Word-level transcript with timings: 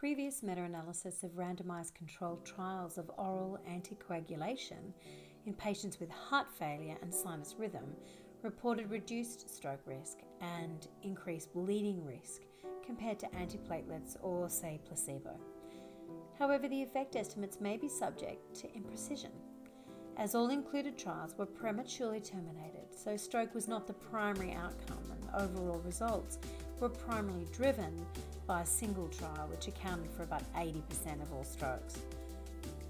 Previous 0.00 0.42
meta 0.42 0.62
analysis 0.62 1.22
of 1.24 1.32
randomized 1.32 1.94
controlled 1.94 2.42
trials 2.42 2.96
of 2.96 3.10
oral 3.18 3.58
anticoagulation 3.68 4.94
in 5.44 5.52
patients 5.52 6.00
with 6.00 6.08
heart 6.08 6.46
failure 6.58 6.96
and 7.02 7.14
sinus 7.14 7.54
rhythm 7.58 7.84
reported 8.42 8.90
reduced 8.90 9.54
stroke 9.54 9.82
risk 9.84 10.20
and 10.40 10.88
increased 11.02 11.52
bleeding 11.52 12.02
risk 12.02 12.40
compared 12.82 13.18
to 13.18 13.26
antiplatelets 13.26 14.16
or, 14.22 14.48
say, 14.48 14.80
placebo. 14.86 15.38
However, 16.38 16.66
the 16.66 16.82
effect 16.82 17.14
estimates 17.14 17.60
may 17.60 17.76
be 17.76 17.86
subject 17.86 18.54
to 18.54 18.68
imprecision, 18.68 19.32
as 20.20 20.34
all 20.34 20.50
included 20.50 20.98
trials 20.98 21.34
were 21.38 21.46
prematurely 21.46 22.20
terminated, 22.20 22.84
so 22.94 23.16
stroke 23.16 23.54
was 23.54 23.66
not 23.66 23.86
the 23.86 23.94
primary 23.94 24.52
outcome, 24.52 25.02
and 25.10 25.42
overall 25.42 25.80
results 25.82 26.38
were 26.78 26.90
primarily 26.90 27.46
driven 27.52 28.04
by 28.46 28.60
a 28.60 28.66
single 28.66 29.08
trial, 29.08 29.48
which 29.48 29.66
accounted 29.66 30.10
for 30.10 30.22
about 30.22 30.42
80% 30.52 31.22
of 31.22 31.32
all 31.32 31.42
strokes. 31.42 32.00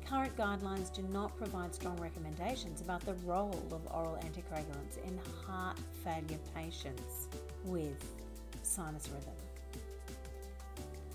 Current 0.04 0.36
guidelines 0.36 0.92
do 0.92 1.02
not 1.02 1.36
provide 1.36 1.72
strong 1.72 1.96
recommendations 2.00 2.80
about 2.80 3.06
the 3.06 3.14
role 3.24 3.62
of 3.70 3.86
oral 3.94 4.18
anticoagulants 4.24 4.98
in 5.06 5.16
heart 5.46 5.78
failure 6.02 6.40
patients 6.52 7.28
with 7.64 8.04
sinus 8.64 9.08
rhythm. 9.08 9.39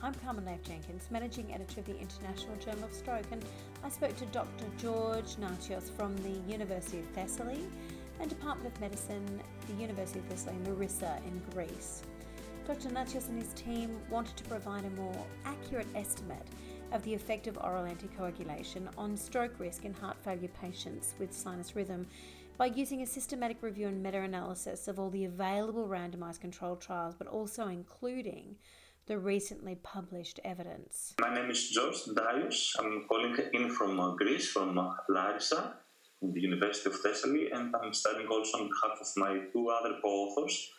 I'm 0.01 0.13
Carmen 0.15 0.45
Lahiff-Jenkins, 0.45 1.09
Managing 1.09 1.53
Editor 1.53 1.79
of 1.79 1.85
the 1.85 1.97
International 1.97 2.55
Journal 2.57 2.83
of 2.83 2.93
Stroke, 2.93 3.25
and 3.31 3.43
I 3.83 3.89
spoke 3.89 4.15
to 4.17 4.25
Dr. 4.27 4.65
George 4.77 5.37
Ntaios 5.37 5.89
from 5.89 6.15
the 6.17 6.51
University 6.51 6.99
of 6.99 7.05
Thessaly 7.15 7.61
and 8.19 8.29
Department 8.29 8.73
of 8.73 8.79
Medicine, 8.81 9.41
the 9.67 9.81
University 9.81 10.19
of 10.19 10.25
Thessaly, 10.25 10.55
Larissa 10.67 11.19
in 11.25 11.41
Greece. 11.53 12.03
Dr. 12.67 12.89
Ntaios 12.89 13.29
and 13.29 13.41
his 13.41 13.53
team 13.53 13.97
wanted 14.09 14.35
to 14.37 14.43
provide 14.43 14.83
a 14.85 14.89
more 14.91 15.25
accurate 15.45 15.87
estimate 15.95 16.45
of 16.91 17.01
the 17.03 17.13
effect 17.13 17.47
of 17.47 17.57
oral 17.57 17.85
anticoagulation 17.85 18.87
on 18.97 19.15
stroke 19.17 19.59
risk 19.59 19.85
in 19.85 19.93
heart 19.93 20.17
failure 20.23 20.49
patients 20.61 21.15
with 21.19 21.33
sinus 21.33 21.75
rhythm 21.75 22.05
by 22.57 22.67
using 22.67 23.01
a 23.01 23.07
systematic 23.07 23.61
review 23.61 23.87
and 23.87 24.01
meta 24.01 24.21
analysis 24.21 24.87
of 24.87 24.99
all 24.99 25.09
the 25.09 25.25
available 25.25 25.87
randomized 25.87 26.39
controlled 26.39 26.79
trials, 26.79 27.15
but 27.17 27.27
also 27.27 27.67
including 27.67 28.55
the 29.07 29.17
recently 29.19 29.75
published 29.75 30.39
evidence. 30.43 31.13
My 31.21 31.33
name 31.33 31.51
is 31.51 31.69
George 31.69 31.95
Ntaios. 32.07 32.71
I'm 32.79 33.05
calling 33.07 33.37
in 33.53 33.69
from 33.69 33.99
uh, 33.99 34.15
Greece, 34.15 34.51
from 34.51 34.77
uh, 34.79 34.93
Larissa, 35.09 35.75
the 36.21 36.41
University 36.41 36.89
of 36.89 36.95
Thessaly, 36.95 37.51
and 37.51 37.75
I'm 37.75 37.93
studying 37.93 38.27
also 38.27 38.59
on 38.59 38.69
behalf 38.69 38.97
of 38.99 39.07
my 39.17 39.41
two 39.53 39.69
other 39.69 39.97
co 40.01 40.09
authors 40.09 40.71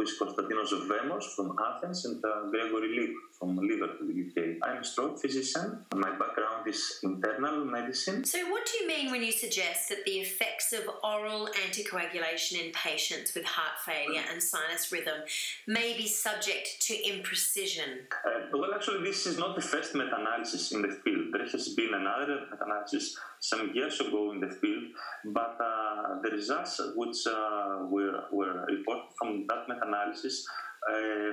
who 0.00 0.06
is 0.06 0.18
Konstantinos 0.18 0.72
Vemmos 0.88 1.24
from 1.36 1.56
Athens 1.58 2.06
and 2.06 2.24
uh, 2.24 2.48
Gregory 2.50 3.00
Lip 3.00 3.10
from 3.38 3.56
Liverpool, 3.56 4.08
UK. 4.08 4.56
I'm 4.62 4.78
a 4.78 4.84
stroke 4.84 5.20
physician. 5.20 5.84
And 5.92 6.00
my 6.00 6.10
background 6.10 6.66
is 6.66 7.00
internal 7.02 7.64
medicine. 7.64 8.24
So, 8.24 8.38
what 8.50 8.64
do 8.66 8.78
you 8.78 8.88
mean 8.88 9.10
when 9.10 9.22
you 9.22 9.32
suggest 9.32 9.88
that 9.90 10.04
the 10.04 10.12
effects 10.12 10.72
of 10.72 10.88
oral 11.04 11.48
anticoagulation 11.66 12.64
in 12.64 12.72
patients 12.72 13.34
with 13.34 13.44
heart 13.44 13.78
failure 13.84 14.22
and 14.30 14.42
sinus 14.42 14.90
rhythm 14.90 15.20
may 15.66 15.96
be 15.96 16.06
subject 16.06 16.80
to 16.82 16.94
imprecision? 16.94 18.06
Uh, 18.24 18.46
well, 18.52 18.72
actually, 18.74 19.04
this 19.04 19.26
is 19.26 19.38
not 19.38 19.54
the 19.54 19.62
first 19.62 19.94
meta 19.94 20.16
analysis 20.18 20.72
in 20.72 20.82
the 20.82 20.88
field. 20.88 21.19
Has 21.52 21.68
been 21.70 21.92
another 21.94 22.46
analysis 22.60 23.18
some 23.40 23.72
years 23.74 23.98
ago 24.00 24.30
in 24.32 24.40
the 24.40 24.48
field, 24.48 24.84
but 25.26 25.58
uh, 25.60 26.20
the 26.22 26.30
results 26.30 26.80
which 26.94 27.26
uh, 27.26 27.86
were, 27.90 28.22
were 28.30 28.66
reported 28.66 29.10
from 29.18 29.46
that 29.48 29.66
meta 29.68 29.80
analysis 29.84 30.46
uh, 30.88 31.32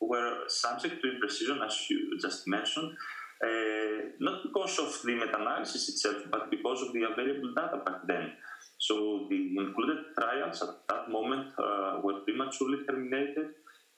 were 0.00 0.44
subject 0.48 1.02
to 1.02 1.08
imprecision, 1.08 1.64
as 1.64 1.76
you 1.90 2.18
just 2.20 2.48
mentioned, 2.48 2.96
uh, 3.44 4.08
not 4.20 4.42
because 4.42 4.78
of 4.78 5.00
the 5.04 5.14
meta-analysis 5.14 5.88
itself, 5.88 6.16
but 6.30 6.50
because 6.50 6.80
of 6.82 6.92
the 6.92 7.02
available 7.02 7.52
data 7.54 7.82
back 7.84 8.06
then. 8.06 8.32
So 8.78 9.26
the 9.28 9.54
included 9.58 9.98
trials 10.18 10.62
at 10.62 10.88
that 10.88 11.10
moment 11.10 11.52
uh, 11.58 12.00
were 12.02 12.20
prematurely 12.24 12.84
terminated, 12.88 13.48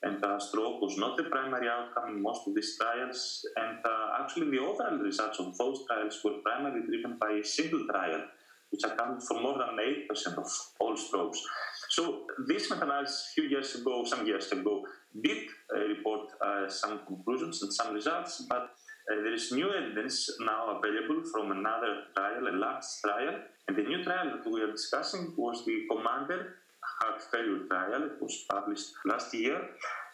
and 0.03 0.23
uh, 0.23 0.39
stroke 0.39 0.81
was 0.81 0.97
not 0.97 1.17
the 1.17 1.23
primary 1.23 1.67
outcome 1.67 2.17
in 2.17 2.21
most 2.21 2.47
of 2.47 2.55
these 2.55 2.77
trials. 2.77 3.45
And 3.55 3.79
uh, 3.83 4.21
actually, 4.21 4.51
the 4.51 4.59
overall 4.59 4.97
results 4.97 5.39
of 5.39 5.57
those 5.57 5.79
trials 5.87 6.19
were 6.23 6.39
primarily 6.43 6.85
driven 6.85 7.17
by 7.19 7.31
a 7.31 7.43
single 7.43 7.85
trial, 7.89 8.23
which 8.69 8.83
accounted 8.83 9.23
for 9.23 9.41
more 9.41 9.57
than 9.57 9.77
8% 9.77 10.37
of 10.37 10.47
all 10.79 10.95
strokes. 10.97 11.41
So 11.89 12.27
this 12.47 12.69
meta-analysis 12.69 13.29
a 13.31 13.33
few 13.33 13.49
years 13.49 13.75
ago, 13.75 14.03
some 14.05 14.25
years 14.27 14.51
ago, 14.51 14.83
did 15.23 15.47
uh, 15.75 15.79
report 15.87 16.29
uh, 16.45 16.67
some 16.67 16.99
conclusions 17.07 17.61
and 17.63 17.73
some 17.73 17.93
results, 17.93 18.45
but 18.49 18.71
uh, 19.11 19.21
there 19.23 19.33
is 19.33 19.51
new 19.51 19.71
evidence 19.71 20.29
now 20.41 20.77
available 20.77 21.23
from 21.31 21.51
another 21.51 22.03
trial, 22.15 22.47
a 22.47 22.55
large 22.55 22.83
trial, 23.03 23.39
and 23.67 23.77
the 23.77 23.83
new 23.83 24.03
trial 24.03 24.31
that 24.35 24.51
we 24.51 24.61
are 24.61 24.71
discussing 24.71 25.33
was 25.37 25.63
the 25.65 25.83
Commander 25.89 26.55
heart 26.99 27.21
failure 27.31 27.65
trial. 27.67 28.03
It 28.03 28.21
was 28.21 28.45
published 28.49 28.91
last 29.05 29.33
year, 29.33 29.59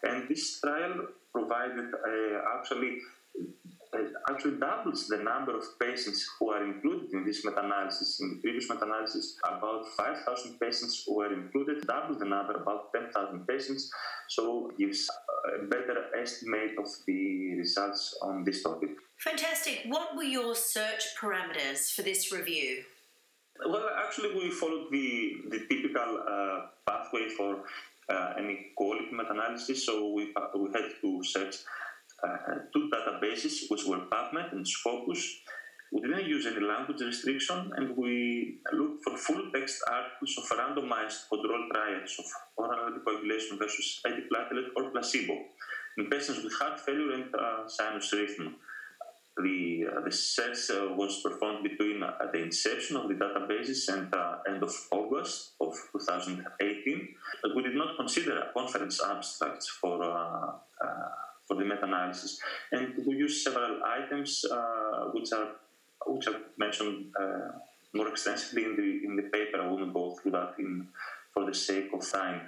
and 0.02 0.28
this 0.28 0.60
trial 0.60 1.06
provided 1.32 1.92
uh, 1.94 2.58
actually 2.58 2.98
actually 4.30 4.58
doubles 4.58 5.06
the 5.08 5.18
number 5.18 5.56
of 5.56 5.64
patients 5.78 6.26
who 6.38 6.50
are 6.50 6.64
included 6.64 7.12
in 7.12 7.24
this 7.24 7.44
meta-analysis. 7.44 8.20
In 8.20 8.30
the 8.30 8.40
previous 8.40 8.68
meta-analysis, 8.70 9.36
about 9.44 9.86
5,000 9.96 10.58
patients 10.58 11.04
were 11.06 11.32
included, 11.32 11.86
double 11.86 12.18
the 12.18 12.24
number, 12.24 12.54
about 12.54 12.92
10,000 12.94 13.46
patients. 13.46 13.90
So 14.28 14.70
gives 14.78 15.08
a 15.60 15.66
better 15.66 16.06
estimate 16.18 16.78
of 16.78 16.86
the 17.06 17.56
results 17.58 18.18
on 18.22 18.44
this 18.44 18.62
topic. 18.62 18.90
Fantastic. 19.18 19.82
What 19.86 20.16
were 20.16 20.24
your 20.24 20.54
search 20.54 21.04
parameters 21.20 21.92
for 21.94 22.02
this 22.02 22.32
review? 22.32 22.84
Well, 23.60 23.90
actually, 23.96 24.34
we 24.34 24.50
followed 24.50 24.88
the, 24.90 25.32
the 25.50 25.66
typical 25.68 26.22
uh, 26.28 26.66
pathway 26.86 27.28
for 27.28 27.64
uh, 28.08 28.32
any 28.38 28.72
quality 28.76 29.08
meta-analysis. 29.12 29.86
So 29.86 30.12
we, 30.12 30.32
uh, 30.34 30.58
we 30.58 30.70
had 30.72 30.88
to 31.00 31.22
search 31.22 31.56
uh, 32.22 32.36
two 32.72 32.90
databases, 32.92 33.70
which 33.70 33.84
were 33.84 33.98
PubMed 34.10 34.52
and 34.52 34.66
Scopus. 34.66 35.22
We 35.92 36.00
didn't 36.00 36.24
use 36.26 36.46
any 36.46 36.64
language 36.64 37.02
restriction, 37.02 37.70
and 37.76 37.94
we 37.96 38.58
looked 38.72 39.04
for 39.04 39.16
full 39.16 39.50
text 39.54 39.82
articles 39.86 40.34
of 40.38 40.58
randomized 40.58 41.28
controlled 41.28 41.70
trials 41.70 42.16
of 42.18 42.24
oral 42.56 42.90
anticoagulation 42.90 43.58
versus 43.58 44.00
antiplatelet 44.06 44.68
or 44.74 44.90
placebo 44.90 45.34
in 45.98 46.08
patients 46.08 46.42
with 46.42 46.54
heart 46.54 46.80
failure 46.80 47.12
and 47.12 47.34
uh, 47.34 47.68
sinus 47.68 48.10
rhythm. 48.14 48.56
The, 49.38 49.86
uh, 49.90 50.00
the 50.04 50.12
search 50.12 50.70
uh, 50.70 50.94
was 50.94 51.20
performed 51.22 51.62
between 51.62 52.02
uh, 52.02 52.12
the 52.32 52.42
inception 52.42 52.96
of 52.96 53.08
the 53.08 53.14
databases 53.14 53.88
and 53.88 54.12
uh, 54.14 54.36
end 54.46 54.62
of 54.62 54.74
August 54.90 55.52
of 55.60 55.74
2018. 55.92 57.08
But 57.42 57.56
we 57.56 57.62
did 57.62 57.74
not 57.74 57.96
consider 57.96 58.44
conference 58.54 59.00
abstracts 59.02 59.68
for 59.68 60.04
for 61.52 61.56
the 61.56 61.64
meta-analysis. 61.64 62.40
And 62.72 62.94
we 63.06 63.16
use 63.16 63.44
several 63.44 63.80
items 63.84 64.44
uh, 64.50 65.10
which 65.12 65.32
are 65.32 65.48
which 66.06 66.26
are 66.26 66.40
mentioned 66.58 67.12
uh, 67.20 67.58
more 67.94 68.08
extensively 68.08 68.64
in 68.64 68.76
the 68.76 68.90
in 69.06 69.16
the 69.16 69.22
paper. 69.22 69.60
I 69.60 69.68
won't 69.68 69.92
go 69.92 70.16
through 70.16 70.32
that 70.32 70.54
in, 70.58 70.88
for 71.32 71.46
the 71.46 71.54
sake 71.54 71.90
of 71.92 72.00
time. 72.10 72.40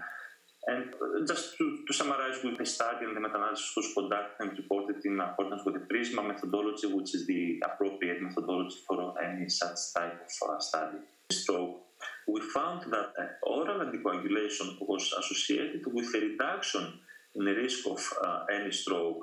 And 0.67 0.95
just 1.29 1.59
to, 1.59 1.85
to 1.87 1.93
summarize, 1.93 2.43
with 2.43 2.57
the 2.57 2.65
study 2.65 3.05
and 3.05 3.15
the 3.15 3.21
meta-analysis 3.21 3.73
was 3.77 3.93
conducted 3.93 4.49
and 4.49 4.59
reported 4.59 4.97
in 5.05 5.21
accordance 5.21 5.63
with 5.65 5.75
the 5.75 5.81
PRISMA 5.81 6.23
methodology, 6.23 6.87
which 6.87 7.15
is 7.15 7.27
the 7.27 7.61
appropriate 7.65 8.23
methodology 8.23 8.77
for 8.87 9.15
any 9.23 9.49
such 9.49 9.79
type 9.95 10.15
of 10.15 10.49
uh, 10.49 10.59
study. 10.59 10.99
So 11.31 11.81
we 12.27 12.41
found 12.41 12.91
that 12.91 13.13
uh, 13.19 13.27
oral 13.47 13.85
anticoagulation 13.85 14.79
was 14.81 15.13
associated 15.19 15.83
with 15.87 16.07
a 16.15 16.21
reduction 16.21 17.01
in 17.35 17.45
the 17.45 17.53
risk 17.53 17.87
of 17.87 18.01
uh, 18.25 18.45
any 18.51 18.73
stroke 18.73 19.23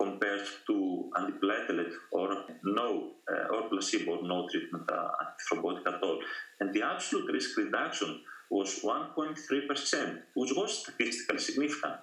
compared 0.00 0.46
to 0.66 1.10
antiplatelet 1.16 1.90
or 2.12 2.44
no 2.64 3.12
uh, 3.32 3.54
or 3.54 3.68
placebo 3.70 4.18
or 4.18 4.28
no 4.28 4.46
treatment 4.50 4.88
uh, 4.90 5.08
antithrombotic 5.22 5.86
at 5.86 6.02
all. 6.02 6.20
And 6.60 6.72
the 6.72 6.82
absolute 6.82 7.32
risk 7.32 7.56
reduction 7.56 8.20
was 8.50 8.80
1.3%, 8.82 10.22
which 10.34 10.52
was 10.56 10.82
statistically 10.82 11.38
significant. 11.38 11.96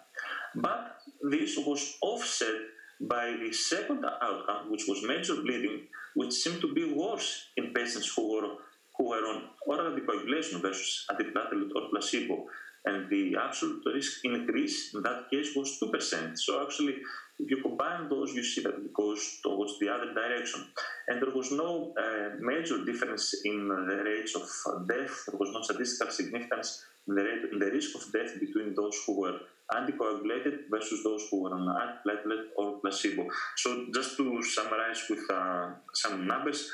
But 0.56 0.98
this 1.30 1.58
was 1.58 1.98
offset 2.02 2.56
by 3.02 3.36
the 3.42 3.52
second 3.52 4.06
outcome, 4.06 4.72
which 4.72 4.86
was 4.88 5.04
major 5.06 5.36
bleeding, 5.36 5.88
which 6.16 6.34
seemed 6.34 6.62
to 6.62 6.74
be 6.74 6.94
worse 6.94 7.50
in 7.58 7.74
patients 7.74 8.14
who 8.16 8.34
were 8.34 8.56
who 8.96 9.10
were 9.10 9.26
on 9.26 9.50
oral 9.66 9.92
anticoagulation 9.92 10.62
versus 10.62 11.06
antiplatelet 11.10 11.70
or 11.76 11.90
placebo 11.90 12.46
and 12.86 13.10
the 13.10 13.36
absolute 13.40 13.82
risk 13.94 14.20
increase 14.24 14.94
in 14.94 15.02
that 15.04 15.30
case 15.32 15.56
was 15.56 15.80
2%. 15.82 16.38
So 16.38 16.62
actually, 16.62 16.98
If 17.40 17.50
you 17.50 17.62
combine 17.62 18.10
those, 18.10 18.34
you 18.34 18.44
see 18.44 18.62
that 18.62 18.76
it 18.76 18.94
goes 18.94 19.40
towards 19.44 19.80
the 19.80 19.90
other 19.90 20.14
direction. 20.14 20.66
And 21.08 21.22
there 21.22 21.34
was 21.34 21.52
no 21.52 21.94
uh, 21.98 22.36
major 22.40 22.86
difference 22.86 23.34
in 23.44 23.68
the 23.68 24.04
rates 24.06 24.36
of 24.36 24.88
death. 24.88 25.26
There 25.28 25.40
was 25.40 25.50
no 25.52 25.62
statistical 25.62 26.14
significance 26.14 26.86
in 27.08 27.16
the, 27.16 27.24
rate, 27.24 27.44
in 27.52 27.60
the 27.60 27.72
risk 27.72 27.96
of 27.96 28.12
death 28.14 28.40
between 28.40 28.76
those 28.76 28.96
who 29.06 29.22
were 29.22 29.40
anticoagulated 29.74 30.70
versus 30.70 31.04
those 31.04 31.28
who 31.30 31.44
were 31.44 31.54
on 31.54 31.68
antiplatelet 31.68 32.46
or 32.58 32.80
placebo. 32.80 33.28
So 33.58 33.88
just 33.94 34.16
to 34.18 34.42
summarize 34.44 35.04
with 35.10 35.24
uh, 35.32 35.72
some 35.94 36.28
numbers, 36.28 36.70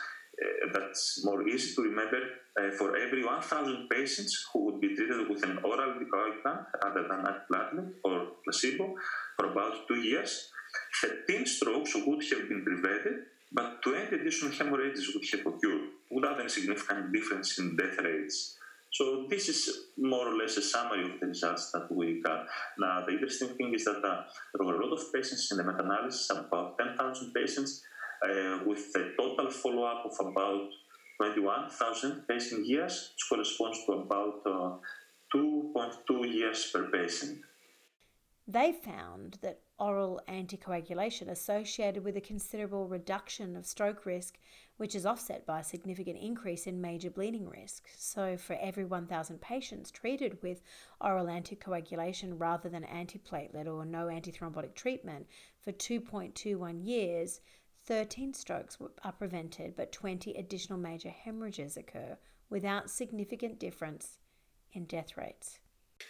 that's 0.74 1.24
more 1.24 1.48
easy 1.48 1.76
to 1.76 1.82
remember. 1.82 2.20
Uh, 2.60 2.72
for 2.78 2.98
every 2.98 3.24
1,000 3.24 3.88
patients 3.90 4.46
who 4.52 4.66
would 4.66 4.82
be 4.82 4.96
treated 4.96 5.30
with 5.30 5.44
an 5.44 5.60
oral 5.64 5.94
anticoagulant 5.94 6.66
rather 6.84 7.08
than 7.08 7.26
a 7.26 7.32
antiplatelet 7.32 7.92
or 8.04 8.28
placebo 8.44 8.96
for 9.38 9.52
about 9.52 9.88
two 9.88 9.96
years, 9.96 10.50
13 11.02 11.46
strokes 11.46 11.96
would 11.96 12.24
have 12.32 12.50
been 12.50 12.64
prevented, 12.64 13.26
but 13.52 13.82
20 13.82 14.16
additional 14.16 14.52
hemorrhages 14.52 15.12
would 15.14 15.24
have 15.32 15.54
occurred 15.54 15.90
without 16.12 16.40
any 16.40 16.50
significant 16.50 17.14
difference 17.14 17.58
in 17.60 17.76
death 17.76 17.98
rates. 18.04 18.58
So 18.92 19.28
this 19.30 19.50
is 19.50 19.86
more 19.98 20.28
or 20.28 20.36
less 20.36 20.58
a 20.58 20.64
summary 20.64 21.04
of 21.04 21.20
the 21.20 21.28
results 21.28 21.72
that 21.72 21.92
we 21.92 22.22
got. 22.22 22.48
Now, 22.80 23.06
the 23.06 23.14
interesting 23.14 23.50
thing 23.50 23.74
is 23.76 23.86
that 23.86 24.04
uh, 24.04 24.24
there 24.56 24.66
were 24.66 24.82
a 24.82 24.86
lot 24.86 24.98
of 24.98 25.14
patients 25.14 25.52
in 25.52 25.58
the 25.58 25.64
meta-analysis, 25.64 26.30
about 26.32 26.78
10,000 26.80 27.32
patients, 27.34 27.84
with 28.66 28.96
a 28.96 29.12
total 29.18 29.50
follow-up 29.50 30.06
of 30.06 30.28
about 30.28 30.70
21,000 31.18 32.28
patient 32.28 32.66
years, 32.66 33.12
which 33.14 33.30
corresponds 33.30 33.86
to 33.86 33.92
about 33.94 34.42
uh, 34.46 34.78
2.2 35.36 36.34
years 36.34 36.70
per 36.72 36.90
patient. 36.90 37.40
They 38.48 38.72
found 38.72 39.38
that 39.44 39.60
oral 39.78 40.22
anticoagulation 40.28 41.30
associated 41.30 42.04
with 42.04 42.18
a 42.18 42.22
considerable 42.22 42.88
reduction 42.88 43.56
of 43.56 43.68
stroke 43.68 44.08
risk, 44.08 44.40
which 44.78 44.96
is 44.96 45.06
offset 45.06 45.46
by 45.46 45.60
a 45.60 45.64
significant 45.64 46.18
increase 46.18 46.66
in 46.66 46.82
major 46.82 47.12
bleeding 47.12 47.48
risk. 47.48 47.88
So, 47.96 48.38
for 48.38 48.58
every 48.60 48.86
1,000 48.86 49.40
patients 49.40 49.92
treated 49.92 50.42
with 50.42 50.64
oral 51.00 51.28
anticoagulation 51.28 52.40
rather 52.40 52.70
than 52.70 52.86
antiplatelet 52.86 53.68
or 53.68 53.86
no 53.86 54.08
antithrombotic 54.08 54.74
treatment 54.74 55.28
for 55.62 55.72
2.21 55.72 56.84
years, 56.84 57.42
13 57.90 58.36
strokes 58.36 58.78
are 59.04 59.12
prevented, 59.12 59.76
but 59.76 59.92
20 59.92 60.36
additional 60.36 60.78
major 60.78 61.10
hemorrhages 61.10 61.76
occur 61.76 62.16
without 62.52 62.88
significant 62.88 63.60
difference 63.60 64.20
in 64.74 64.86
death 64.86 65.18
rates. 65.18 65.58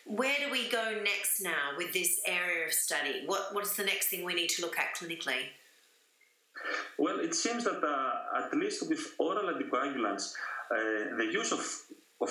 Where 0.05 0.35
do 0.45 0.51
we 0.51 0.69
go 0.69 1.01
next 1.01 1.41
now 1.41 1.71
with 1.77 1.93
this 1.93 2.19
area 2.27 2.67
of 2.67 2.73
study? 2.73 3.23
What 3.25 3.53
What 3.53 3.63
is 3.63 3.75
the 3.77 3.85
next 3.85 4.09
thing 4.09 4.25
we 4.25 4.33
need 4.33 4.49
to 4.49 4.61
look 4.61 4.77
at 4.77 4.93
clinically? 4.97 5.43
Well, 6.97 7.21
it 7.21 7.33
seems 7.33 7.63
that 7.63 7.81
uh, 7.81 8.43
at 8.43 8.53
least 8.53 8.87
with 8.89 9.15
oral 9.17 9.53
anticoagulants, 9.53 10.33
uh, 10.75 11.15
the 11.17 11.29
use 11.31 11.53
of, 11.53 11.63
of 12.21 12.29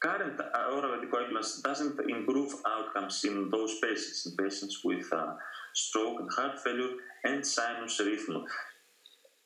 current 0.00 0.40
oral 0.72 0.96
anticoagulants 0.96 1.60
doesn't 1.60 1.98
improve 2.08 2.54
outcomes 2.64 3.24
in 3.24 3.50
those 3.50 3.80
patients, 3.80 4.26
in 4.26 4.36
patients 4.36 4.84
with 4.84 5.12
uh, 5.12 5.34
stroke 5.74 6.20
and 6.20 6.30
heart 6.30 6.60
failure 6.60 6.92
and 7.24 7.44
sinus 7.44 7.98
rhythm. 7.98 8.46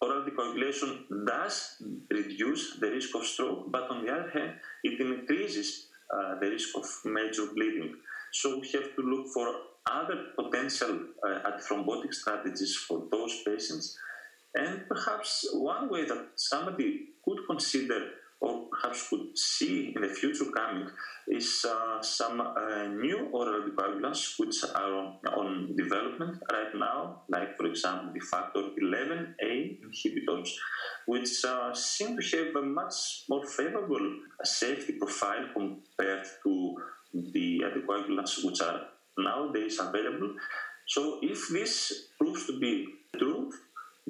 Oral 0.00 0.22
anticoagulation 0.22 1.26
does 1.26 1.76
reduce 2.10 2.76
the 2.80 2.90
risk 2.90 3.14
of 3.14 3.24
stroke, 3.24 3.70
but 3.70 3.90
on 3.90 4.04
the 4.04 4.12
other 4.12 4.30
hand, 4.30 4.54
it 4.82 5.00
increases 5.00 5.88
uh, 6.14 6.38
the 6.40 6.48
risk 6.50 6.76
of 6.76 6.86
major 7.04 7.46
bleeding. 7.54 7.94
So 8.32 8.58
we 8.60 8.68
have 8.72 8.94
to 8.96 9.02
look 9.02 9.26
for 9.34 9.46
other 9.90 10.28
potential 10.38 11.00
uh, 11.26 11.50
antithrombotic 11.50 12.14
strategies 12.14 12.76
for 12.76 13.06
those 13.10 13.42
patients. 13.44 13.96
And 14.54 14.82
perhaps 14.88 15.46
one 15.52 15.90
way 15.90 16.06
that 16.06 16.28
somebody 16.36 17.08
could 17.24 17.38
consider 17.46 18.10
perhaps 18.80 19.08
could 19.08 19.36
see 19.36 19.92
in 19.94 20.02
the 20.02 20.08
future 20.08 20.50
coming 20.56 20.88
is 21.28 21.64
uh, 21.68 22.00
some 22.02 22.40
uh, 22.40 22.86
new 22.88 23.28
oral 23.32 23.62
anticoagulants 23.62 24.38
which 24.38 24.64
are 24.74 25.14
on, 25.36 25.76
development 25.76 26.38
right 26.52 26.74
now, 26.74 27.22
like 27.28 27.56
for 27.56 27.66
example 27.66 28.12
the 28.12 28.20
factor 28.20 28.60
11A 28.82 29.78
inhibitors, 29.84 30.50
which 31.06 31.44
uh, 31.44 31.72
seem 31.74 32.16
to 32.18 32.36
have 32.36 32.56
a 32.56 32.62
much 32.62 33.24
more 33.28 33.44
favorable 33.46 34.16
safety 34.42 34.94
profile 34.94 35.46
compared 35.52 36.26
to 36.42 36.74
the 37.12 37.62
anticoagulants 37.64 38.44
which 38.44 38.60
are 38.60 38.80
nowadays 39.18 39.78
available. 39.80 40.34
So 40.86 41.20
if 41.22 41.48
this 41.52 42.08
proves 42.18 42.46
to 42.46 42.58
be 42.58 42.86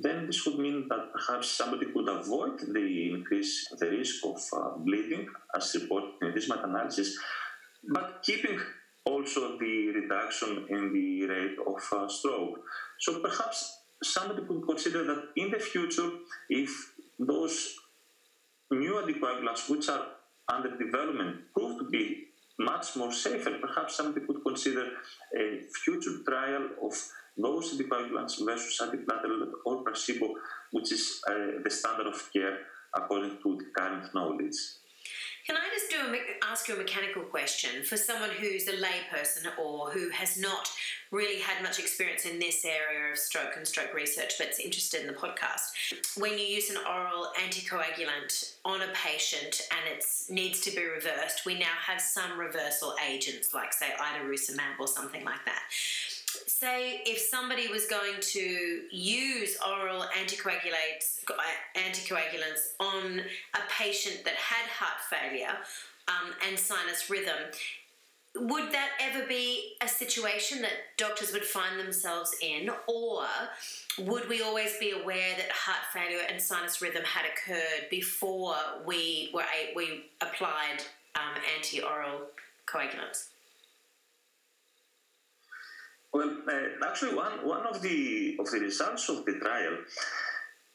then 0.02 0.26
this 0.26 0.44
would 0.46 0.58
mean 0.58 0.86
that 0.88 1.12
perhaps 1.12 1.48
somebody 1.48 1.86
could 1.86 2.08
avoid 2.08 2.58
the 2.60 3.10
increase 3.10 3.68
the 3.78 3.86
risk 3.90 4.24
of 4.24 4.40
uh, 4.56 4.76
bleeding 4.78 5.26
as 5.54 5.74
reported 5.74 6.14
in 6.22 6.34
this 6.34 6.48
meta-analysis, 6.48 7.18
but 7.88 8.22
keeping 8.22 8.58
also 9.04 9.58
the 9.58 9.88
reduction 9.88 10.66
in 10.68 10.92
the 10.92 11.26
rate 11.26 11.56
of 11.66 11.82
uh, 11.92 12.08
stroke. 12.08 12.60
So 12.98 13.20
perhaps 13.20 13.78
somebody 14.02 14.42
could 14.46 14.62
consider 14.66 15.04
that 15.04 15.22
in 15.36 15.50
the 15.50 15.58
future, 15.58 16.10
if 16.48 16.70
those 17.18 17.76
new 18.70 18.94
anticoagulants 18.94 19.68
which 19.68 19.88
are 19.88 20.06
under 20.48 20.76
development 20.76 21.52
prove 21.54 21.78
to 21.78 21.84
be 21.84 22.26
much 22.58 22.96
more 22.96 23.12
safer, 23.12 23.52
perhaps 23.60 23.96
somebody 23.96 24.26
could 24.26 24.42
consider 24.44 24.84
a 25.36 25.60
future 25.84 26.22
trial 26.28 26.68
of 26.82 26.92
those 27.36 27.74
anticoagulants 27.74 28.44
versus 28.44 28.78
antiplatelet 28.80 29.52
or 29.64 29.82
placebo, 29.84 30.34
which 30.72 30.92
is 30.92 31.20
uh, 31.28 31.62
the 31.62 31.70
standard 31.70 32.06
of 32.06 32.32
care 32.32 32.58
according 32.94 33.38
to 33.42 33.56
the 33.58 33.64
current 33.76 34.12
knowledge. 34.14 34.56
Can 35.46 35.56
I 35.56 35.68
just 35.72 35.90
do 35.90 35.96
ask 36.48 36.68
you 36.68 36.74
a 36.74 36.78
mechanical 36.78 37.22
question 37.22 37.82
for 37.82 37.96
someone 37.96 38.30
who's 38.30 38.68
a 38.68 38.72
layperson 38.72 39.46
or 39.58 39.90
who 39.90 40.10
has 40.10 40.38
not 40.38 40.68
really 41.10 41.40
had 41.40 41.62
much 41.62 41.78
experience 41.78 42.24
in 42.24 42.38
this 42.38 42.64
area 42.64 43.10
of 43.10 43.18
stroke 43.18 43.56
and 43.56 43.66
stroke 43.66 43.92
research 43.94 44.38
but's 44.38 44.60
interested 44.60 45.00
in 45.00 45.06
the 45.06 45.12
podcast? 45.12 45.72
When 46.16 46.32
you 46.32 46.44
use 46.44 46.70
an 46.70 46.76
oral 46.76 47.32
anticoagulant 47.40 48.58
on 48.64 48.82
a 48.82 48.92
patient 48.94 49.62
and 49.72 49.96
it 49.96 50.04
needs 50.28 50.60
to 50.60 50.70
be 50.70 50.84
reversed, 50.84 51.44
we 51.46 51.58
now 51.58 51.74
have 51.84 52.00
some 52.00 52.38
reversal 52.38 52.94
agents 53.08 53.52
like, 53.52 53.72
say, 53.72 53.88
idarucizumab 53.98 54.78
or 54.78 54.86
something 54.86 55.24
like 55.24 55.44
that 55.46 55.62
say 56.46 57.02
if 57.06 57.18
somebody 57.18 57.68
was 57.68 57.86
going 57.86 58.20
to 58.20 58.82
use 58.90 59.56
oral 59.66 60.04
anticoagulates, 60.18 61.24
anticoagulants 61.76 62.72
on 62.78 63.20
a 63.54 63.60
patient 63.70 64.24
that 64.24 64.34
had 64.34 64.68
heart 64.68 65.00
failure 65.08 65.56
um, 66.08 66.32
and 66.48 66.58
sinus 66.58 67.08
rhythm, 67.10 67.50
would 68.36 68.70
that 68.70 68.90
ever 69.00 69.26
be 69.26 69.74
a 69.82 69.88
situation 69.88 70.62
that 70.62 70.70
doctors 70.96 71.32
would 71.32 71.44
find 71.44 71.80
themselves 71.80 72.34
in, 72.40 72.70
or 72.86 73.24
would 73.98 74.28
we 74.28 74.40
always 74.40 74.76
be 74.78 74.92
aware 74.92 75.36
that 75.36 75.50
heart 75.50 75.84
failure 75.92 76.24
and 76.28 76.40
sinus 76.40 76.80
rhythm 76.80 77.02
had 77.02 77.24
occurred 77.26 77.90
before 77.90 78.54
we 78.86 79.30
were 79.34 79.42
we 79.74 80.04
applied 80.20 80.78
um, 81.16 81.42
anti-oral 81.56 82.20
coagulants? 82.66 83.29
Well, 86.12 86.38
uh, 86.50 86.86
actually, 86.88 87.14
one, 87.14 87.46
one 87.46 87.66
of 87.66 87.80
the 87.82 88.36
of 88.40 88.50
the 88.50 88.58
results 88.58 89.08
of 89.08 89.24
the 89.24 89.38
trial 89.38 89.76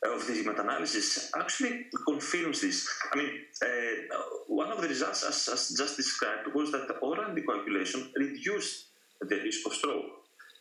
uh, 0.05 0.15
of 0.15 0.25
the 0.27 0.33
meta-analysis 0.33 1.31
actually 1.37 1.87
confirms 2.07 2.61
this. 2.61 2.87
I 3.11 3.17
mean, 3.17 3.31
uh, 3.61 4.17
one 4.47 4.71
of 4.71 4.81
the 4.81 4.87
results, 4.87 5.23
as, 5.23 5.49
as, 5.51 5.75
just 5.77 5.97
described, 5.97 6.53
was 6.53 6.71
that 6.71 6.87
oral 7.01 7.25
anticoagulation 7.25 8.11
reduced 8.15 8.85
the 9.21 9.35
risk 9.35 9.65
of 9.65 9.73
stroke 9.73 10.05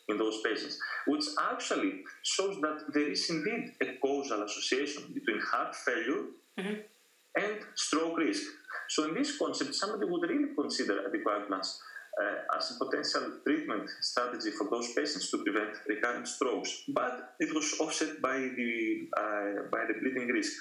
in 0.08 0.18
those 0.18 0.40
patients, 0.44 0.78
which 1.06 1.24
actually 1.40 2.02
shows 2.22 2.60
that 2.60 2.84
there 2.92 3.10
is 3.10 3.30
indeed 3.30 3.72
a 3.80 3.96
causal 4.02 4.42
association 4.42 5.04
between 5.14 5.40
heart 5.40 5.74
failure 5.74 6.24
mm-hmm. 6.58 6.74
and 7.36 7.58
stroke 7.76 8.18
risk. 8.18 8.42
So, 8.88 9.08
in 9.08 9.14
this 9.14 9.38
concept, 9.38 9.74
somebody 9.74 10.10
would 10.10 10.28
really 10.28 10.54
consider 10.54 11.00
anticoagulants 11.08 11.78
uh, 12.20 12.56
as 12.56 12.70
a 12.70 12.84
potential 12.84 13.40
treatment 13.44 13.88
strategy 14.00 14.50
for 14.50 14.68
those 14.70 14.92
patients 14.94 15.30
to 15.30 15.38
prevent 15.42 15.70
recurrent 15.88 16.28
strokes, 16.28 16.84
but 16.88 17.34
it 17.40 17.52
was 17.54 17.74
offset 17.80 18.20
by 18.22 18.38
the 18.38 19.08
uh, 19.16 19.68
by 19.70 19.84
the 19.88 19.94
bleeding 20.00 20.28
risk. 20.28 20.52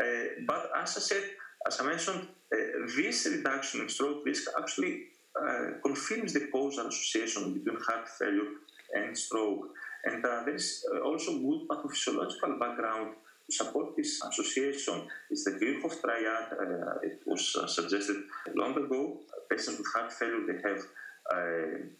Uh, 0.00 0.44
but 0.46 0.70
as 0.76 0.96
I 0.96 1.00
said, 1.00 1.24
as 1.66 1.80
I 1.80 1.84
mentioned, 1.84 2.28
uh, 2.52 2.56
this 2.96 3.26
reduction 3.26 3.82
in 3.82 3.88
stroke 3.88 4.24
risk 4.26 4.50
actually 4.58 5.04
uh, 5.40 5.80
confirms 5.82 6.32
the 6.32 6.48
causal 6.52 6.88
association 6.88 7.54
between 7.54 7.78
heart 7.86 8.08
failure 8.08 8.50
and 8.94 9.16
stroke, 9.16 9.68
and 10.04 10.24
uh, 10.24 10.44
there 10.44 10.54
is 10.54 10.84
also 11.04 11.38
good 11.38 11.68
pathophysiological 11.68 12.58
background 12.60 13.14
support 13.50 13.96
this 13.96 14.20
association. 14.22 15.06
is 15.30 15.44
the 15.44 15.52
Virchow 15.52 15.88
triad. 16.00 16.52
Uh, 16.52 16.98
it 17.02 17.20
was 17.26 17.56
uh, 17.60 17.66
suggested 17.66 18.16
long 18.54 18.72
ago 18.76 19.20
patients 19.52 19.78
with 19.78 19.86
heart 19.94 20.12
failure, 20.12 20.44
they 20.46 20.68
have 20.68 20.80
uh, 21.30 21.36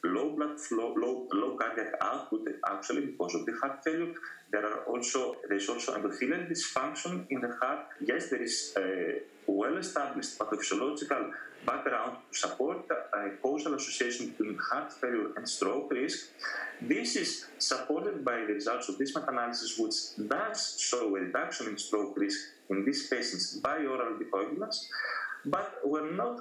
low 0.05 0.35
blood 0.37 0.59
flow, 0.59 0.95
low, 0.97 1.29
low 1.33 1.57
cardiac 1.57 1.93
output 2.01 2.49
actually 2.67 3.07
because 3.07 3.35
of 3.35 3.47
the 3.47 3.53
heart 3.61 3.83
failure. 3.85 4.13
There 4.51 4.67
are 4.67 4.85
also 4.85 5.37
there's 5.49 5.69
also 5.69 5.97
endothelial 5.97 6.51
dysfunction 6.51 7.27
in 7.31 7.41
the 7.41 7.57
heart. 7.61 7.87
Yes, 8.05 8.31
there 8.31 8.43
is 8.43 8.75
a 8.77 9.21
well-established 9.47 10.39
pathophysiological 10.39 11.31
background 11.65 12.17
to 12.31 12.39
support 12.39 12.87
a 12.91 13.31
causal 13.41 13.75
association 13.75 14.31
between 14.31 14.59
heart 14.59 14.93
failure 14.93 15.29
and 15.37 15.49
stroke 15.49 15.93
risk. 15.93 16.29
This 16.81 17.17
is 17.17 17.47
supported 17.59 18.25
by 18.25 18.41
the 18.41 18.55
results 18.55 18.89
of 18.89 18.99
this 18.99 19.15
meta-analysis, 19.15 19.79
which 19.79 20.29
does 20.29 20.81
show 20.81 21.15
a 21.15 21.21
reduction 21.21 21.69
in 21.69 21.79
stroke 21.79 22.17
risk 22.17 22.39
in 22.71 22.85
these 22.85 23.07
patients 23.09 23.59
by 23.59 23.79
oral 23.79 24.15
anticoagulants, 24.15 24.89
but 25.47 25.75
we're 25.85 26.11
not 26.13 26.41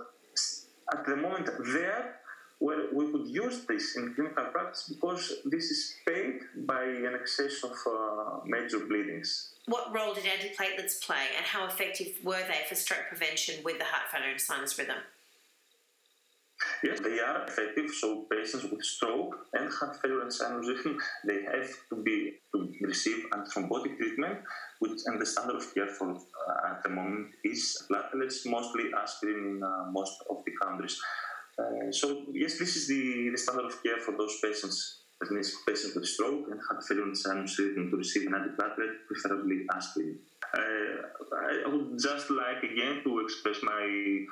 at 0.94 1.06
the 1.06 1.16
moment 1.16 1.50
there 1.74 2.21
where 2.62 2.94
we 2.94 3.12
could 3.12 3.28
use 3.28 3.66
this 3.66 3.98
in 3.98 4.14
clinical 4.14 4.46
practice 4.46 4.88
because 4.88 5.34
this 5.46 5.66
is 5.72 5.96
paid 6.08 6.42
by 6.68 6.84
an 6.84 7.18
excess 7.20 7.64
of 7.64 7.72
uh, 7.72 8.40
major 8.46 8.80
bleedings. 8.86 9.56
What 9.66 9.92
role 9.94 10.14
did 10.14 10.26
antiplatelets 10.26 11.02
play 11.02 11.26
and 11.36 11.44
how 11.44 11.66
effective 11.66 12.10
were 12.24 12.44
they 12.48 12.62
for 12.70 12.76
stroke 12.76 13.08
prevention 13.10 13.64
with 13.66 13.80
the 13.80 13.86
heart 13.86 14.10
failure 14.12 14.30
and 14.30 14.40
sinus 14.40 14.78
rhythm? 14.78 15.02
Yes, 16.84 17.00
they 17.00 17.20
are 17.20 17.44
effective. 17.48 17.90
So 18.00 18.28
patients 18.32 18.66
with 18.66 18.84
stroke 18.84 19.36
and 19.54 19.72
heart 19.74 19.98
failure 20.00 20.22
and 20.22 20.32
sinus 20.32 20.68
rhythm, 20.68 21.00
they 21.26 21.42
have 21.42 21.70
to 21.90 21.96
be 22.04 22.34
to 22.54 22.72
receive 22.82 23.26
antithrombotic 23.32 23.98
treatment, 23.98 24.38
which 24.80 25.00
and 25.08 25.20
the 25.20 25.26
standard 25.26 25.56
of 25.56 25.74
care 25.74 25.88
for 25.88 26.12
uh, 26.12 26.70
at 26.72 26.84
the 26.84 26.90
moment 26.90 27.30
is 27.44 27.84
platelets, 27.90 28.46
mostly 28.46 28.86
aspirin 28.96 29.58
in 29.58 29.64
uh, 29.64 29.90
most 29.92 30.14
of 30.30 30.44
the 30.46 30.52
countries. 30.62 31.02
Uh, 31.60 31.92
so 31.92 32.26
yes, 32.34 32.58
this 32.60 32.76
is 32.76 32.88
the, 32.88 33.30
the 33.32 33.38
standard 33.38 33.66
of 33.66 33.84
care 33.84 33.98
for 33.98 34.16
those 34.18 34.40
patients. 34.42 35.00
That 35.20 35.32
means 35.32 35.54
patients 35.68 35.94
with 35.96 36.08
stroke 36.08 36.48
and 36.50 36.60
heart 36.68 36.84
failure 36.84 37.04
and 37.04 37.16
sinus 37.16 37.58
rhythm 37.60 37.92
to 37.92 37.98
receive 37.98 38.26
an 38.28 38.34
antiplatelet, 38.34 39.06
preferably 39.08 39.66
aspirin. 39.72 40.18
Uh, 40.54 41.64
I 41.64 41.68
would 41.68 42.00
just 42.02 42.32
like 42.32 42.64
again 42.64 43.02
to 43.04 43.20
express 43.20 43.58
my 43.62 44.26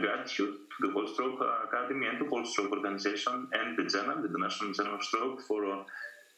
gratitude 0.00 0.54
to 0.54 0.88
the 0.88 0.94
World 0.94 1.10
Stroke 1.12 1.40
Academy 1.68 2.06
and 2.06 2.20
the 2.20 2.30
World 2.30 2.46
Stroke 2.46 2.72
Organization 2.72 3.48
and 3.52 3.76
the 3.76 3.84
journal, 3.84 4.22
the 4.22 4.38
National 4.38 4.72
Journal 4.72 4.94
of 4.94 5.02
Stroke, 5.02 5.42
for 5.42 5.66
uh, 5.66 5.82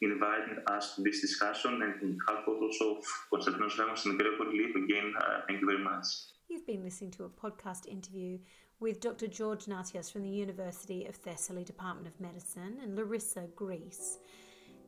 inviting 0.01 0.57
us 0.67 0.95
to 0.95 1.03
this 1.03 1.21
discussion 1.21 1.81
and 1.81 2.01
in 2.01 2.17
behalf 2.17 2.47
also 2.47 2.97
of 2.97 3.03
Konstantinos 3.31 3.77
Vemmos 3.77 4.05
and 4.05 4.17
Gregory 4.17 4.57
Lip, 4.57 4.75
again, 4.83 5.13
uh, 5.19 5.41
thank 5.47 5.61
you 5.61 5.67
very 5.67 5.83
much. 5.83 6.05
You've 6.47 6.65
been 6.65 6.83
listening 6.83 7.11
to 7.11 7.25
a 7.25 7.29
podcast 7.29 7.85
interview 7.87 8.39
with 8.79 9.01
Dr. 9.01 9.27
George 9.27 9.65
Ntaios 9.65 10.11
from 10.11 10.23
the 10.23 10.29
University 10.29 11.05
of 11.05 11.15
Thessaly 11.15 11.65
Department 11.65 12.07
of 12.07 12.19
Medicine 12.19 12.77
and 12.81 12.95
Larissa, 12.95 13.47
Greece, 13.55 14.19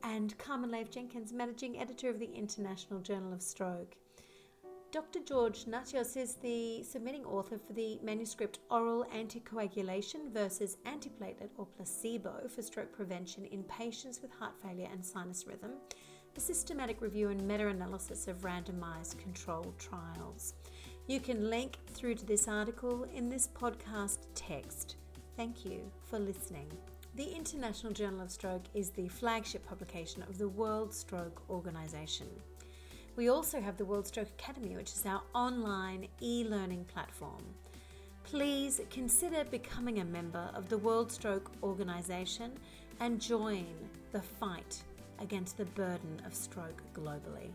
and 0.02 0.36
Carmen 0.38 0.70
Lahiff-Jenkins, 0.70 1.32
Managing 1.32 1.78
Editor 1.78 2.08
of 2.08 2.18
the 2.18 2.32
International 2.32 3.00
Journal 3.00 3.34
of 3.34 3.42
Stroke. 3.42 3.96
Dr. 4.92 5.20
George 5.20 5.64
Ntaios 5.64 6.16
is 6.16 6.34
the 6.36 6.82
submitting 6.82 7.24
author 7.24 7.58
for 7.58 7.72
the 7.74 7.98
manuscript 8.02 8.58
Oral 8.70 9.06
Anticoagulation 9.14 10.30
versus 10.32 10.78
Antiplatelet 10.86 11.50
or 11.56 11.66
Placebo 11.66 12.48
for 12.48 12.62
Stroke 12.62 12.92
Prevention 12.92 13.44
in 13.46 13.62
Patients 13.64 14.20
with 14.22 14.32
Heart 14.32 14.54
Failure 14.62 14.88
and 14.90 15.04
Sinus 15.04 15.46
Rhythm, 15.46 15.72
a 16.36 16.40
systematic 16.40 17.00
review 17.02 17.28
and 17.28 17.46
meta 17.46 17.68
analysis 17.68 18.26
of 18.26 18.40
randomized 18.40 19.18
controlled 19.18 19.78
trials. 19.78 20.54
You 21.08 21.18
can 21.18 21.50
link 21.50 21.78
through 21.88 22.14
to 22.16 22.26
this 22.26 22.46
article 22.46 23.08
in 23.12 23.28
this 23.28 23.48
podcast 23.48 24.18
text. 24.36 24.94
Thank 25.36 25.64
you 25.64 25.90
for 26.04 26.20
listening. 26.20 26.68
The 27.16 27.28
International 27.34 27.92
Journal 27.92 28.20
of 28.20 28.30
Stroke 28.30 28.62
is 28.72 28.90
the 28.90 29.08
flagship 29.08 29.66
publication 29.66 30.22
of 30.22 30.38
the 30.38 30.48
World 30.48 30.94
Stroke 30.94 31.42
Organization. 31.50 32.28
We 33.16 33.28
also 33.28 33.60
have 33.60 33.76
the 33.76 33.84
World 33.84 34.06
Stroke 34.06 34.28
Academy, 34.38 34.76
which 34.76 34.92
is 34.92 35.04
our 35.04 35.22
online 35.34 36.06
e 36.20 36.46
learning 36.48 36.84
platform. 36.84 37.42
Please 38.22 38.80
consider 38.88 39.42
becoming 39.50 39.98
a 39.98 40.04
member 40.04 40.50
of 40.54 40.68
the 40.68 40.78
World 40.78 41.10
Stroke 41.10 41.50
Organization 41.64 42.52
and 43.00 43.20
join 43.20 43.66
the 44.12 44.22
fight 44.22 44.80
against 45.18 45.56
the 45.56 45.64
burden 45.64 46.22
of 46.24 46.32
stroke 46.32 46.80
globally. 46.94 47.50